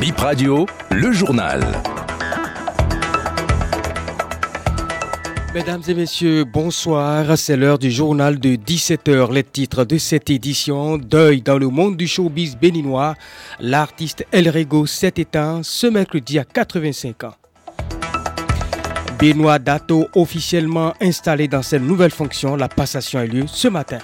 Bip 0.00 0.16
Radio, 0.16 0.64
le 0.90 1.12
journal. 1.12 1.60
Mesdames 5.52 5.82
et 5.86 5.92
messieurs, 5.92 6.44
bonsoir. 6.44 7.36
C'est 7.36 7.54
l'heure 7.58 7.78
du 7.78 7.90
journal 7.90 8.40
de 8.40 8.56
17h. 8.56 9.30
Les 9.30 9.42
titres 9.42 9.84
de 9.84 9.98
cette 9.98 10.30
édition 10.30 10.96
Deuil 10.96 11.42
dans 11.42 11.58
le 11.58 11.68
monde 11.68 11.98
du 11.98 12.06
showbiz 12.06 12.56
béninois. 12.56 13.14
L'artiste 13.58 14.24
El 14.32 14.48
Rego 14.48 14.86
s'est 14.86 15.12
éteint 15.18 15.60
ce 15.62 15.86
mercredi 15.86 16.38
à 16.38 16.44
85 16.44 17.24
ans. 17.24 17.34
Benoît 19.18 19.58
Dato 19.58 20.08
officiellement 20.14 20.94
installé 21.02 21.46
dans 21.46 21.62
cette 21.62 21.82
nouvelle 21.82 22.10
fonction. 22.10 22.56
La 22.56 22.68
passation 22.68 23.18
a 23.18 23.26
lieu 23.26 23.44
ce 23.46 23.68
matin. 23.68 23.98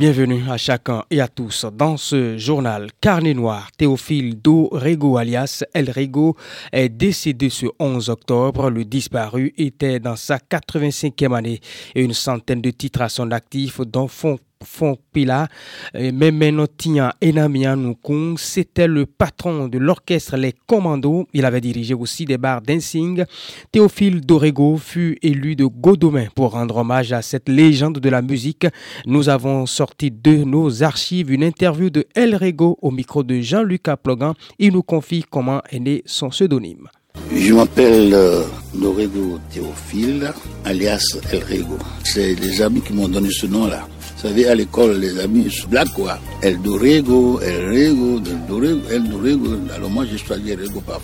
Bienvenue 0.00 0.50
à 0.50 0.56
chacun 0.56 1.04
et 1.10 1.20
à 1.20 1.28
tous 1.28 1.66
dans 1.74 1.98
ce 1.98 2.38
journal 2.38 2.88
Carnet 3.02 3.34
Noir. 3.34 3.68
Théophile 3.76 4.40
Do 4.40 4.70
Rego 4.72 5.18
alias 5.18 5.62
El 5.74 5.90
Rego 5.90 6.38
est 6.72 6.88
décédé 6.88 7.50
ce 7.50 7.66
11 7.78 8.08
octobre. 8.08 8.70
Le 8.70 8.86
disparu 8.86 9.52
était 9.58 10.00
dans 10.00 10.16
sa 10.16 10.38
85e 10.38 11.36
année 11.36 11.60
et 11.94 12.02
une 12.02 12.14
centaine 12.14 12.62
de 12.62 12.70
titres 12.70 13.02
à 13.02 13.10
son 13.10 13.30
actif 13.30 13.82
dont 13.82 14.08
font 14.08 14.38
Fonkpila, 14.62 15.48
Memenotian 15.94 17.10
Enamian 17.22 17.76
Nukung, 17.76 18.36
c'était 18.36 18.86
le 18.86 19.06
patron 19.06 19.68
de 19.68 19.78
l'orchestre 19.78 20.36
Les 20.36 20.54
Commandos. 20.66 21.26
Il 21.32 21.44
avait 21.44 21.60
dirigé 21.60 21.94
aussi 21.94 22.26
des 22.26 22.36
bars 22.36 22.60
dancing. 22.60 23.24
Théophile 23.72 24.20
Dorego 24.20 24.76
fut 24.76 25.18
élu 25.22 25.56
de 25.56 25.64
Godomain 25.64 26.26
pour 26.34 26.52
rendre 26.52 26.76
hommage 26.76 27.12
à 27.12 27.22
cette 27.22 27.48
légende 27.48 27.98
de 27.98 28.08
la 28.08 28.20
musique. 28.20 28.66
Nous 29.06 29.28
avons 29.28 29.64
sorti 29.66 30.10
de 30.10 30.44
nos 30.44 30.82
archives 30.82 31.30
une 31.32 31.42
interview 31.44 31.88
de 31.88 32.06
El 32.14 32.36
Rego 32.36 32.78
au 32.82 32.90
micro 32.90 33.22
de 33.22 33.40
Jean-Luc 33.40 33.84
Plogan. 34.02 34.34
Il 34.58 34.74
nous 34.74 34.82
confie 34.82 35.24
comment 35.28 35.62
est 35.70 35.80
né 35.80 36.02
son 36.04 36.28
pseudonyme. 36.28 36.88
Je 37.34 37.54
m'appelle 37.54 38.12
euh, 38.12 38.42
Dorego 38.74 39.38
Théophile, 39.50 40.32
alias 40.64 41.18
El 41.32 41.42
Rego. 41.44 41.78
C'est 42.04 42.34
les 42.34 42.60
amis 42.62 42.82
qui 42.82 42.92
m'ont 42.92 43.08
donné 43.08 43.30
ce 43.30 43.46
nom-là. 43.46 43.86
Vous 44.20 44.28
savez, 44.28 44.48
à 44.48 44.54
l'école, 44.54 44.98
les 44.98 45.18
amis, 45.18 45.44
je 45.44 45.60
suis 45.60 45.66
black, 45.66 45.88
quoi. 45.94 46.18
El 46.42 46.60
Dorego, 46.60 47.40
El 47.40 47.70
Rego, 47.70 48.18
El 48.18 48.46
Dorego, 48.46 48.80
El 48.90 49.08
Dorego. 49.08 49.46
Alors 49.74 49.88
moi, 49.88 50.04
j'ai 50.04 50.18
choisi 50.18 50.50
El 50.50 50.60
Rego 50.60 50.82
par. 50.82 51.00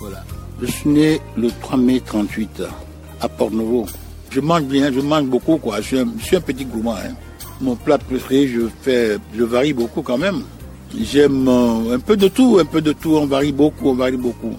Voilà. 0.00 0.24
Je 0.62 0.66
suis 0.68 0.88
né 0.88 1.20
le 1.36 1.50
3 1.60 1.76
mai 1.76 2.00
38 2.00 2.62
à 3.20 3.28
Port-Nouveau. 3.28 3.84
Je 4.30 4.40
mange 4.40 4.62
bien, 4.62 4.90
je 4.90 5.00
mange 5.00 5.26
beaucoup, 5.26 5.58
quoi. 5.58 5.82
Je 5.82 6.06
suis 6.22 6.36
un, 6.36 6.40
petit 6.40 6.64
gourmand, 6.64 6.94
hein. 6.94 7.12
Mon 7.60 7.76
plat 7.76 7.98
préféré, 7.98 8.48
je 8.48 8.60
fais, 8.80 9.18
je 9.36 9.44
varie 9.44 9.74
beaucoup 9.74 10.00
quand 10.00 10.16
même. 10.16 10.40
J'aime 10.98 11.46
euh, 11.46 11.96
un 11.96 11.98
peu 11.98 12.16
de 12.16 12.28
tout, 12.28 12.56
un 12.58 12.64
peu 12.64 12.80
de 12.80 12.94
tout. 12.94 13.14
On 13.16 13.26
varie 13.26 13.52
beaucoup, 13.52 13.90
on 13.90 13.94
varie 13.94 14.16
beaucoup. 14.16 14.54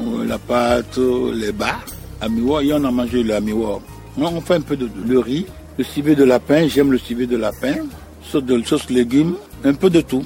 Euh, 0.00 0.24
La 0.26 0.38
pâte, 0.38 0.98
les 1.34 1.52
bars. 1.52 1.84
À 2.18 2.30
Miwa, 2.30 2.62
on 2.62 2.84
a 2.84 2.90
mangé 2.90 3.22
le 3.22 3.38
Miwa. 3.42 3.78
On 4.16 4.40
fait 4.40 4.54
un 4.54 4.60
peu 4.62 4.76
de, 4.76 4.88
de 4.88 5.16
riz, 5.18 5.44
le 5.82 5.88
civet 5.88 6.14
de 6.14 6.22
lapin, 6.22 6.68
j'aime 6.68 6.92
le 6.92 6.98
civet 6.98 7.26
de 7.26 7.36
lapin, 7.36 7.74
sauce 8.22 8.44
de 8.44 8.62
sauce 8.62 8.88
légumes, 8.88 9.34
un 9.64 9.74
peu 9.74 9.90
de 9.90 10.00
tout. 10.00 10.24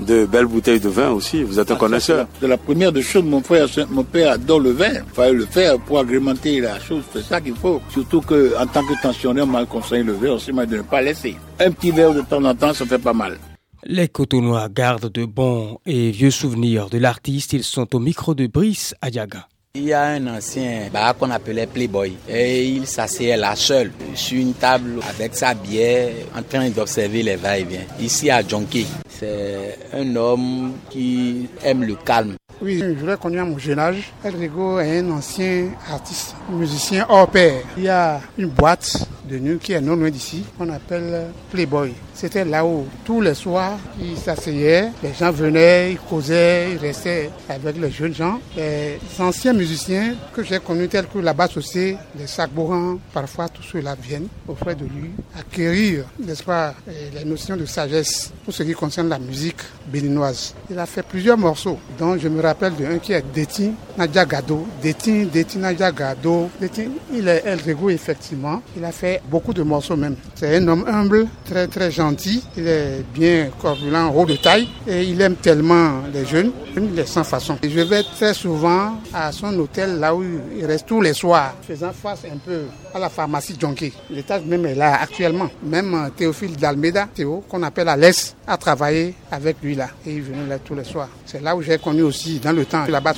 De 0.00 0.26
belles 0.26 0.46
bouteilles 0.46 0.80
de 0.80 0.88
vin 0.88 1.10
aussi, 1.10 1.44
vous 1.44 1.60
êtes 1.60 1.70
un 1.70 1.76
connaisseur. 1.76 2.26
De 2.42 2.48
la 2.48 2.56
première 2.56 2.90
des 2.90 3.02
choses, 3.02 3.22
mon 3.22 3.40
frère, 3.40 3.68
mon 3.88 4.02
père 4.02 4.32
adore 4.32 4.58
le 4.58 4.72
vin. 4.72 4.94
Il 4.94 5.14
fallait 5.14 5.32
le 5.32 5.46
faire 5.46 5.78
pour 5.78 6.00
agrémenter 6.00 6.60
la 6.60 6.80
chose, 6.80 7.04
c'est 7.12 7.22
ça 7.22 7.40
qu'il 7.40 7.54
faut. 7.54 7.80
Surtout 7.88 8.20
que 8.20 8.52
en 8.60 8.66
tant 8.66 8.84
que 8.84 9.00
tensionnaire, 9.00 9.46
mal 9.46 9.66
conseillé 9.66 10.02
le 10.02 10.14
verre, 10.14 10.32
aussi 10.32 10.52
mal 10.52 10.66
de 10.66 10.78
ne 10.78 10.82
pas 10.82 11.00
laisser. 11.00 11.36
Un 11.60 11.70
petit 11.70 11.92
verre 11.92 12.12
de 12.12 12.22
temps 12.22 12.44
en 12.44 12.54
temps, 12.56 12.74
ça 12.74 12.84
fait 12.84 12.98
pas 12.98 13.14
mal. 13.14 13.38
Les 13.84 14.08
Cotonois 14.08 14.68
gardent 14.68 15.12
de 15.12 15.24
bons 15.24 15.78
et 15.86 16.10
vieux 16.10 16.32
souvenirs 16.32 16.90
de 16.90 16.98
l'artiste. 16.98 17.52
Ils 17.52 17.62
sont 17.62 17.94
au 17.94 18.00
micro 18.00 18.34
de 18.34 18.48
Brice 18.48 18.96
Adiaga. 19.00 19.46
Il 19.78 19.84
y 19.84 19.92
a 19.92 20.04
un 20.04 20.26
ancien 20.28 20.88
bar 20.90 21.14
qu'on 21.18 21.30
appelait 21.30 21.66
Playboy 21.66 22.16
et 22.26 22.64
il 22.66 22.86
s'asseyait 22.86 23.36
là 23.36 23.54
seul 23.54 23.90
sur 24.14 24.38
une 24.38 24.54
table 24.54 25.00
avec 25.06 25.34
sa 25.34 25.52
bière 25.52 26.14
en 26.34 26.42
train 26.42 26.70
d'observer 26.70 27.22
les 27.22 27.36
va-et-vient. 27.36 27.82
Ici 28.00 28.30
à 28.30 28.40
Jonké, 28.40 28.86
c'est 29.06 29.78
un 29.92 30.16
homme 30.16 30.72
qui 30.88 31.46
aime 31.62 31.84
le 31.84 31.94
calme. 31.96 32.36
Oui, 32.62 32.82
je 32.98 33.04
l'ai 33.04 33.16
connu 33.18 33.38
à 33.38 33.44
mon 33.44 33.58
jeune 33.58 33.78
âge. 33.78 34.14
El 34.24 34.36
Rigo 34.36 34.80
est 34.80 35.00
un 35.00 35.10
ancien 35.10 35.68
artiste, 35.92 36.34
musicien 36.48 37.04
hors 37.10 37.28
pair. 37.28 37.60
Il 37.76 37.82
y 37.82 37.88
a 37.90 38.22
une 38.38 38.48
boîte 38.48 39.06
de 39.28 39.38
nuit 39.38 39.58
qui 39.58 39.72
est 39.72 39.80
non 39.80 39.96
loin 39.96 40.10
d'ici, 40.10 40.44
qu'on 40.56 40.68
appelle 40.70 41.26
Playboy. 41.50 41.92
C'était 42.14 42.44
là 42.44 42.64
où 42.64 42.86
tous 43.04 43.20
les 43.20 43.34
soirs, 43.34 43.78
il 44.00 44.16
s'asseyait, 44.16 44.88
les 45.02 45.12
gens 45.12 45.30
venaient, 45.30 45.92
ils 45.92 45.98
causaient, 45.98 46.72
ils 46.72 46.78
restaient 46.78 47.30
avec 47.48 47.76
les 47.78 47.90
jeunes 47.90 48.14
gens. 48.14 48.40
Les 48.56 48.98
anciens 49.18 49.52
musiciens 49.52 50.14
que 50.34 50.42
j'ai 50.42 50.58
connus 50.60 50.88
tels 50.88 51.06
que 51.06 51.18
la 51.18 51.34
basse 51.34 51.56
aussi, 51.56 51.96
les 52.18 52.26
Sakboran, 52.26 52.98
parfois 53.12 53.48
tous 53.48 53.62
ceux-là 53.62 53.96
viennent 54.00 54.28
auprès 54.48 54.74
de 54.74 54.84
lui 54.84 55.10
acquérir, 55.38 56.04
n'est-ce 56.18 56.42
pas, 56.42 56.74
les 57.14 57.24
notions 57.24 57.56
de 57.56 57.66
sagesse 57.66 58.32
pour 58.44 58.54
ce 58.54 58.62
qui 58.62 58.72
concerne 58.72 59.08
la 59.08 59.18
musique 59.18 59.60
béninoise. 59.86 60.54
Il 60.70 60.78
a 60.78 60.86
fait 60.86 61.02
plusieurs 61.02 61.36
morceaux, 61.36 61.78
dont 61.98 62.16
je 62.18 62.28
me 62.28 62.40
rappelle 62.40 62.74
d'un 62.74 62.98
qui 62.98 63.12
est 63.12 63.24
Détin 63.34 63.72
Nadia 63.98 64.24
Gado. 64.24 64.66
Détin, 64.82 65.24
Détin 65.32 65.60
Nadia 65.60 65.92
Gado. 65.92 66.48
Détin, 66.60 66.90
il 67.12 67.28
est 67.28 67.42
El 67.44 67.60
Rego 67.60 67.90
effectivement. 67.90 68.62
Il 68.76 68.84
a 68.84 68.92
fait 68.92 69.15
beaucoup 69.30 69.52
de 69.52 69.62
morceaux 69.62 69.96
même. 69.96 70.16
C'est 70.34 70.56
un 70.56 70.68
homme 70.68 70.84
humble, 70.86 71.26
très 71.44 71.66
très 71.66 71.90
gentil. 71.90 72.42
Il 72.56 72.66
est 72.66 73.04
bien 73.14 73.50
corpulent, 73.60 74.12
haut 74.14 74.26
de 74.26 74.36
taille. 74.36 74.68
Et 74.86 75.04
il 75.04 75.20
aime 75.20 75.36
tellement 75.36 76.02
les 76.12 76.24
jeunes. 76.24 76.52
Il 76.76 76.98
est 76.98 77.06
sans 77.06 77.24
façon. 77.24 77.58
Et 77.62 77.70
je 77.70 77.80
vais 77.80 78.02
très 78.02 78.34
souvent 78.34 79.00
à 79.12 79.32
son 79.32 79.58
hôtel 79.58 79.98
là 79.98 80.14
où 80.14 80.22
il 80.56 80.64
reste 80.64 80.86
tous 80.86 81.00
les 81.00 81.14
soirs, 81.14 81.54
faisant 81.66 81.92
face 81.92 82.22
un 82.32 82.36
peu 82.38 82.62
à 82.94 82.98
la 82.98 83.08
pharmacie 83.08 83.56
Jonké. 83.58 83.92
L'étage 84.10 84.44
même 84.44 84.66
est 84.66 84.74
là 84.74 85.00
actuellement. 85.00 85.48
Même 85.62 86.10
Théophile 86.16 86.56
d'Almeida, 86.56 87.08
Théo, 87.14 87.44
qu'on 87.48 87.62
appelle 87.62 87.88
Alès, 87.88 88.36
a 88.46 88.56
travaillé 88.56 89.14
avec 89.30 89.56
lui 89.62 89.74
là. 89.74 89.88
Et 90.06 90.14
il 90.14 90.22
venait 90.22 90.46
là 90.48 90.58
tous 90.58 90.74
les 90.74 90.84
soirs. 90.84 91.08
C'est 91.24 91.42
là 91.42 91.56
où 91.56 91.62
j'ai 91.62 91.78
connu 91.78 92.02
aussi, 92.02 92.38
dans 92.38 92.52
le 92.52 92.64
temps, 92.64 92.86
là-bas. 92.86 93.14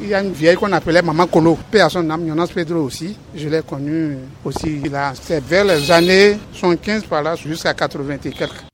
Il 0.00 0.08
y 0.08 0.14
a 0.14 0.22
une 0.22 0.32
vieille 0.32 0.56
qu'on 0.56 0.72
appelait 0.72 1.02
Maman 1.02 1.26
Colo. 1.26 1.58
Père 1.70 1.90
son 1.90 2.08
âme, 2.10 2.26
Jonas 2.26 2.48
Pedro 2.54 2.80
aussi. 2.80 3.16
Je 3.34 3.48
l'ai 3.48 3.62
connu 3.62 4.16
aussi 4.44 4.80
là. 4.88 5.12
C'est 5.30 5.44
vers 5.44 5.64
les 5.64 5.92
années 5.92 6.38
75 6.54 7.04
par 7.04 7.22
là, 7.22 7.36
jusqu'à 7.36 7.72
80 7.72 8.16
et 8.24 8.30
quelques. 8.30 8.64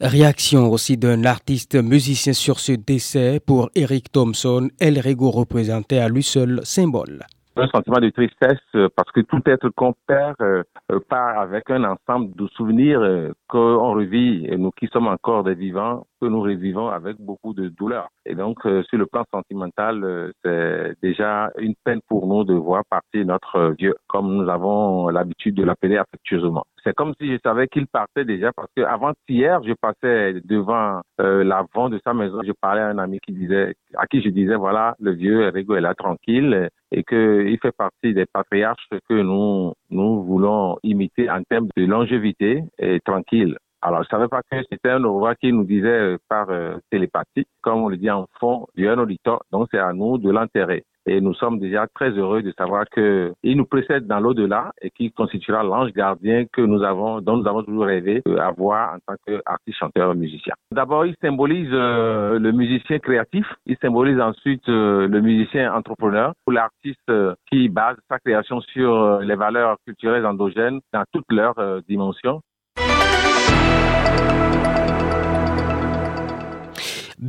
Réaction 0.00 0.70
aussi 0.70 0.96
d'un 0.96 1.24
artiste 1.24 1.74
musicien 1.74 2.32
sur 2.32 2.60
ce 2.60 2.70
décès 2.70 3.40
pour 3.44 3.68
Eric 3.74 4.12
Thompson. 4.12 4.68
El 4.78 5.00
Rego 5.00 5.32
représentait 5.32 5.98
à 5.98 6.08
lui 6.08 6.22
seul 6.22 6.60
symbole 6.62 7.26
un 7.56 7.68
sentiment 7.68 8.00
de 8.00 8.10
tristesse 8.10 8.58
parce 8.96 9.10
que 9.12 9.20
tout 9.20 9.40
être 9.46 9.68
qu'on 9.70 9.94
perd 10.06 10.34
euh, 10.40 10.62
part 11.08 11.38
avec 11.38 11.70
un 11.70 11.84
ensemble 11.84 12.34
de 12.34 12.46
souvenirs 12.48 13.00
euh, 13.00 13.32
qu'on 13.48 13.94
revit 13.94 14.46
et 14.46 14.56
nous 14.56 14.70
qui 14.72 14.88
sommes 14.88 15.06
encore 15.06 15.44
des 15.44 15.54
vivants 15.54 16.06
que 16.20 16.26
nous 16.26 16.40
revivons 16.40 16.88
avec 16.88 17.16
beaucoup 17.20 17.54
de 17.54 17.68
douleur. 17.68 18.08
Et 18.26 18.34
donc 18.34 18.64
euh, 18.66 18.82
sur 18.84 18.98
le 18.98 19.06
plan 19.06 19.24
sentimental, 19.32 20.32
c'est 20.44 20.94
déjà 21.02 21.50
une 21.58 21.74
peine 21.84 22.00
pour 22.08 22.26
nous 22.26 22.44
de 22.44 22.54
voir 22.54 22.82
partir 22.90 23.24
notre 23.24 23.74
vieux 23.78 23.94
comme 24.08 24.34
nous 24.34 24.48
avons 24.48 25.08
l'habitude 25.08 25.54
de 25.54 25.64
l'appeler 25.64 25.96
affectueusement. 25.96 26.64
C'est 26.84 26.94
comme 26.94 27.14
si 27.18 27.32
je 27.32 27.38
savais 27.42 27.66
qu'il 27.66 27.86
partait 27.86 28.26
déjà 28.26 28.52
parce 28.52 28.68
que 28.76 28.82
avant 28.82 29.12
hier, 29.26 29.62
je 29.64 29.72
passais 29.72 30.34
devant 30.44 31.00
l'avant 31.18 31.88
de 31.88 31.98
sa 32.04 32.12
maison, 32.12 32.40
je 32.46 32.52
parlais 32.52 32.82
à 32.82 32.88
un 32.88 32.98
ami 32.98 33.20
qui 33.20 33.32
disait 33.32 33.74
à 33.96 34.06
qui 34.06 34.22
je 34.22 34.28
disais 34.28 34.56
voilà 34.56 34.94
le 35.00 35.12
vieux 35.12 35.48
Rigo 35.48 35.76
est 35.76 35.80
là 35.80 35.94
tranquille 35.94 36.68
et 36.92 37.02
qu'il 37.02 37.58
fait 37.60 37.74
partie 37.76 38.12
des 38.12 38.26
patriarches 38.26 38.88
que 39.08 39.14
nous, 39.14 39.72
nous 39.90 40.22
voulons 40.24 40.78
imiter 40.82 41.30
en 41.30 41.42
termes 41.42 41.68
de 41.76 41.86
longévité 41.86 42.62
et 42.78 43.00
tranquille. 43.00 43.56
Alors, 43.84 44.02
je 44.02 44.08
savais 44.08 44.28
pas 44.28 44.40
que 44.50 44.56
c'était 44.70 44.88
un 44.88 45.04
au 45.04 45.28
qui 45.38 45.52
nous 45.52 45.64
disait 45.64 46.16
par 46.26 46.48
euh, 46.48 46.78
télépathie, 46.90 47.46
comme 47.60 47.82
on 47.82 47.88
le 47.88 47.98
dit 47.98 48.10
en 48.10 48.26
fond, 48.40 48.66
du 48.74 48.88
un 48.88 48.98
auditeur. 48.98 49.42
Donc, 49.52 49.68
c'est 49.70 49.78
à 49.78 49.92
nous 49.92 50.16
de 50.16 50.30
l'enterrer. 50.30 50.84
Et 51.06 51.20
nous 51.20 51.34
sommes 51.34 51.58
déjà 51.58 51.86
très 51.94 52.10
heureux 52.10 52.42
de 52.42 52.52
savoir 52.56 52.84
que 52.90 53.32
il 53.42 53.56
nous 53.56 53.66
précède 53.66 54.06
dans 54.06 54.20
l'au-delà 54.20 54.72
et 54.80 54.90
qui 54.90 55.12
constituera 55.12 55.62
l'ange 55.62 55.92
gardien 55.92 56.44
que 56.52 56.62
nous 56.62 56.82
avons, 56.82 57.20
dont 57.20 57.36
nous 57.36 57.46
avons 57.46 57.62
toujours 57.62 57.84
rêvé 57.84 58.22
avoir 58.40 58.94
en 58.94 58.98
tant 59.06 59.14
qu'artiste, 59.26 59.78
chanteur, 59.78 60.14
musicien. 60.14 60.54
D'abord, 60.72 61.06
il 61.06 61.14
symbolise 61.22 61.68
euh, 61.72 62.38
le 62.38 62.52
musicien 62.52 62.98
créatif. 62.98 63.46
Il 63.66 63.76
symbolise 63.82 64.20
ensuite 64.20 64.68
euh, 64.68 65.06
le 65.08 65.20
musicien 65.20 65.72
entrepreneur 65.74 66.32
ou 66.46 66.50
l'artiste 66.50 66.98
euh, 67.10 67.34
qui 67.50 67.68
base 67.68 67.96
sa 68.08 68.18
création 68.18 68.60
sur 68.60 69.20
les 69.20 69.34
valeurs 69.34 69.76
culturelles 69.86 70.26
endogènes 70.26 70.80
dans 70.92 71.04
toutes 71.12 71.30
leurs 71.30 71.82
dimensions. 71.88 72.40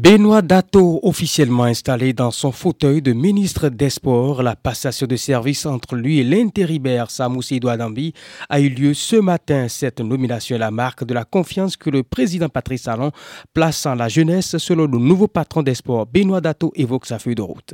Benoît 0.05 0.43
Dato, 0.43 0.99
officiellement 1.01 1.63
installé 1.63 2.13
dans 2.13 2.29
son 2.29 2.51
fauteuil 2.51 3.01
de 3.01 3.11
ministre 3.11 3.69
des 3.69 3.89
Sports, 3.89 4.43
la 4.43 4.55
passation 4.55 5.07
de 5.07 5.15
service 5.15 5.65
entre 5.65 5.95
lui 5.95 6.19
et 6.19 6.23
l'intérimaire 6.23 7.09
Samoussi 7.09 7.59
Douadambi 7.59 8.13
a 8.47 8.59
eu 8.59 8.69
lieu 8.69 8.93
ce 8.93 9.15
matin. 9.15 9.65
Cette 9.67 10.01
nomination 10.01 10.57
est 10.57 10.59
la 10.59 10.69
marque 10.69 11.05
de 11.05 11.15
la 11.15 11.23
confiance 11.23 11.75
que 11.75 11.89
le 11.89 12.03
président 12.03 12.49
Patrice 12.49 12.83
Talon 12.83 13.11
place 13.51 13.83
en 13.87 13.95
la 13.95 14.07
jeunesse 14.07 14.59
selon 14.59 14.85
le 14.85 14.99
nouveau 14.99 15.27
patron 15.27 15.63
des 15.63 15.73
sports. 15.73 16.05
Benoît 16.05 16.39
Dato 16.39 16.71
évoque 16.75 17.07
sa 17.07 17.17
feuille 17.17 17.33
de 17.33 17.41
route. 17.41 17.73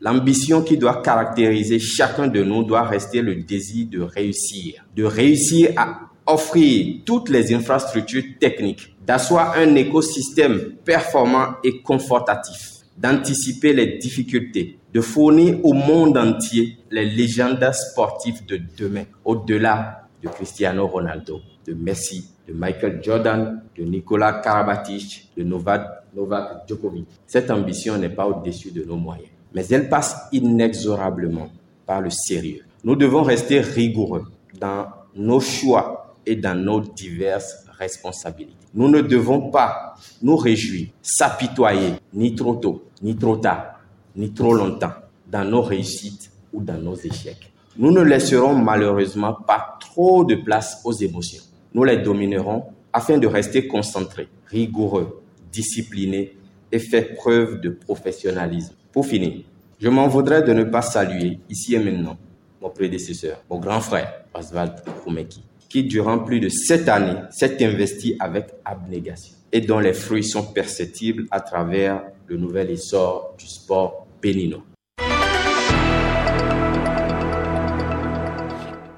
L'ambition 0.00 0.62
qui 0.62 0.78
doit 0.78 1.02
caractériser 1.02 1.80
chacun 1.80 2.28
de 2.28 2.44
nous 2.44 2.62
doit 2.62 2.84
rester 2.84 3.20
le 3.20 3.34
désir 3.34 3.88
de 3.90 4.00
réussir, 4.00 4.84
de 4.94 5.02
réussir 5.02 5.72
à 5.76 6.02
offrir 6.24 7.00
toutes 7.04 7.30
les 7.30 7.52
infrastructures 7.52 8.22
techniques 8.38 8.93
d'asseoir 9.06 9.54
un 9.56 9.74
écosystème 9.74 10.76
performant 10.84 11.56
et 11.62 11.82
confortatif, 11.82 12.72
d'anticiper 12.96 13.72
les 13.72 13.98
difficultés, 13.98 14.78
de 14.92 15.00
fournir 15.00 15.64
au 15.64 15.72
monde 15.72 16.16
entier 16.16 16.78
les 16.90 17.04
légendes 17.04 17.68
sportives 17.72 18.46
de 18.46 18.60
demain, 18.78 19.04
au-delà 19.24 20.08
de 20.22 20.28
Cristiano 20.28 20.86
Ronaldo, 20.86 21.40
de 21.66 21.74
Messi, 21.74 22.30
de 22.48 22.54
Michael 22.54 23.00
Jordan, 23.02 23.62
de 23.76 23.84
Nicolas 23.84 24.34
Karabatic, 24.34 25.30
de 25.36 25.42
Novak, 25.42 25.86
Novak 26.14 26.68
Djokovic. 26.68 27.06
Cette 27.26 27.50
ambition 27.50 27.98
n'est 27.98 28.08
pas 28.10 28.26
au-dessus 28.26 28.70
de 28.70 28.84
nos 28.84 28.96
moyens, 28.96 29.28
mais 29.54 29.66
elle 29.68 29.88
passe 29.88 30.16
inexorablement 30.32 31.48
par 31.86 32.00
le 32.00 32.10
sérieux. 32.10 32.64
Nous 32.84 32.96
devons 32.96 33.22
rester 33.22 33.60
rigoureux 33.60 34.24
dans 34.60 34.86
nos 35.16 35.40
choix 35.40 36.03
et 36.26 36.36
dans 36.36 36.54
nos 36.54 36.80
diverses 36.80 37.64
responsabilités. 37.78 38.66
Nous 38.74 38.88
ne 38.88 39.00
devons 39.00 39.50
pas 39.50 39.94
nous 40.22 40.36
réjouir, 40.36 40.88
s'apitoyer, 41.02 41.94
ni 42.12 42.34
trop 42.34 42.56
tôt, 42.56 42.84
ni 43.02 43.16
trop 43.16 43.36
tard, 43.36 43.80
ni 44.16 44.32
trop 44.32 44.54
longtemps, 44.54 44.92
dans 45.30 45.44
nos 45.44 45.62
réussites 45.62 46.30
ou 46.52 46.62
dans 46.62 46.78
nos 46.78 46.96
échecs. 46.96 47.52
Nous 47.76 47.90
ne 47.90 48.02
laisserons 48.02 48.54
malheureusement 48.54 49.34
pas 49.34 49.78
trop 49.80 50.24
de 50.24 50.36
place 50.36 50.80
aux 50.84 50.92
émotions. 50.92 51.42
Nous 51.72 51.84
les 51.84 51.96
dominerons 51.96 52.64
afin 52.92 53.18
de 53.18 53.26
rester 53.26 53.66
concentrés, 53.66 54.28
rigoureux, 54.46 55.22
disciplinés 55.52 56.36
et 56.70 56.78
faire 56.78 57.14
preuve 57.14 57.60
de 57.60 57.70
professionnalisme. 57.70 58.74
Pour 58.92 59.06
finir, 59.06 59.42
je 59.80 59.88
m'en 59.88 60.06
voudrais 60.06 60.42
de 60.42 60.52
ne 60.52 60.64
pas 60.64 60.82
saluer 60.82 61.40
ici 61.50 61.74
et 61.74 61.78
maintenant 61.80 62.16
mon 62.62 62.70
prédécesseur, 62.70 63.42
mon 63.50 63.58
grand 63.58 63.80
frère, 63.80 64.24
Oswald 64.32 64.82
Koumeki 65.02 65.42
qui, 65.74 65.82
durant 65.82 66.20
plus 66.20 66.38
de 66.38 66.48
sept 66.48 66.88
années, 66.88 67.18
s'est 67.32 67.66
investi 67.66 68.14
avec 68.20 68.46
abnégation 68.64 69.34
et 69.50 69.60
dont 69.60 69.80
les 69.80 69.92
fruits 69.92 70.22
sont 70.22 70.44
perceptibles 70.44 71.26
à 71.32 71.40
travers 71.40 72.00
le 72.28 72.36
nouvel 72.36 72.70
essor 72.70 73.34
du 73.36 73.48
sport 73.48 74.06
béninois. 74.22 74.62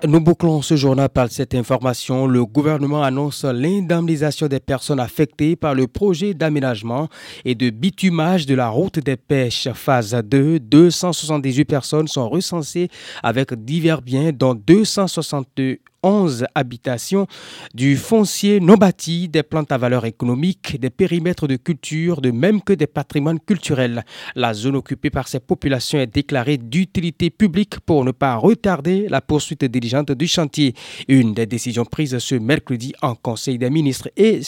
Nous 0.07 0.21
bouclons 0.21 0.61
ce 0.61 0.77
journal 0.77 1.09
par 1.09 1.31
cette 1.31 1.55
information. 1.55 2.27
Le 2.27 2.45
gouvernement 2.45 3.03
annonce 3.03 3.45
l'indemnisation 3.45 4.47
des 4.47 4.61
personnes 4.61 5.01
affectées 5.01 5.57
par 5.57 5.75
le 5.75 5.87
projet 5.87 6.35
d'aménagement 6.35 7.09
et 7.47 7.55
de 7.55 7.71
bitumage 7.71 8.45
de 8.45 8.55
la 8.55 8.69
route 8.69 8.99
des 8.99 9.17
pêches 9.17 9.69
phase 9.73 10.15
2. 10.15 10.61
278 10.61 11.65
personnes 11.65 12.09
sont 12.09 12.29
recensées 12.29 12.89
avec 13.23 13.55
divers 13.55 14.03
biens, 14.03 14.31
dont 14.33 14.55
262 14.55 15.79
11 16.03 16.47
habitations, 16.55 17.27
du 17.75 17.97
foncier 17.97 18.61
non 18.61 18.75
bâti, 18.75 19.29
des 19.29 19.43
plantes 19.43 19.73
à 19.73 19.79
valeur 19.79 20.05
économique, 20.05 20.81
des 20.81 20.91
périmètres 20.91 21.47
de 21.47 21.57
culture, 21.57 22.21
de 22.21 22.31
même 22.31 22.63
que 22.63 22.73
des 22.73 22.87
patrimoines 22.87 23.41
culturels. 23.41 24.05
La 24.35 24.55
zone 24.55 24.77
occupée 24.77 25.11
par 25.11 25.29
ces 25.29 25.41
populations 25.41 25.99
est 25.99 26.07
déclarée 26.07 26.59
d'utilité 26.59 27.31
publique 27.31 27.81
pour 27.81 28.05
ne 28.05 28.13
pas 28.13 28.37
retarder 28.37 29.07
la 29.09 29.21
poursuite 29.21 29.65
diligente 29.65 30.13
du 30.13 30.27
chantier. 30.27 30.75
Une 31.09 31.35
des 31.35 31.47
décisions 31.47 31.85
prises 31.85 32.19
ce 32.19 32.35
mercredi 32.35 32.93
en 33.03 33.15
Conseil 33.15 33.59
des 33.59 33.71
ministres. 33.71 34.11
Et 34.17 34.41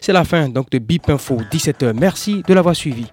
c'est 0.00 0.12
la 0.12 0.24
fin 0.24 0.48
donc 0.48 0.70
de 0.70 0.78
BIP 0.78 1.08
Info 1.10 1.38
17h. 1.50 1.92
Merci 1.98 2.42
de 2.46 2.54
l'avoir 2.54 2.76
suivi. 2.76 3.06